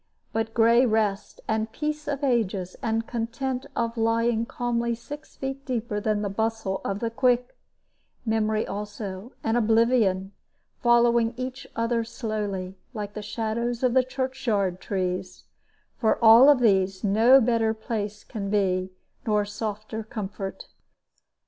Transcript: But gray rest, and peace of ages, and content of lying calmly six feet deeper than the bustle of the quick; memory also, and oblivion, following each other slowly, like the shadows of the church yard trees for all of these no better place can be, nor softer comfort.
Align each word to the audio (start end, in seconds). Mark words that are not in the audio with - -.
But 0.33 0.55
gray 0.55 0.83
rest, 0.83 1.41
and 1.47 1.71
peace 1.71 2.07
of 2.07 2.23
ages, 2.23 2.75
and 2.81 3.05
content 3.05 3.67
of 3.75 3.97
lying 3.97 4.47
calmly 4.47 4.95
six 4.95 5.35
feet 5.35 5.63
deeper 5.63 5.99
than 5.99 6.23
the 6.23 6.27
bustle 6.29 6.81
of 6.83 7.01
the 7.01 7.11
quick; 7.11 7.55
memory 8.25 8.65
also, 8.65 9.33
and 9.43 9.55
oblivion, 9.55 10.31
following 10.81 11.35
each 11.37 11.67
other 11.75 12.03
slowly, 12.03 12.73
like 12.95 13.13
the 13.13 13.21
shadows 13.21 13.83
of 13.83 13.93
the 13.93 14.03
church 14.03 14.47
yard 14.47 14.79
trees 14.81 15.43
for 15.99 16.17
all 16.19 16.49
of 16.49 16.61
these 16.61 17.03
no 17.03 17.39
better 17.39 17.71
place 17.75 18.23
can 18.23 18.49
be, 18.49 18.89
nor 19.27 19.45
softer 19.45 20.01
comfort. 20.01 20.65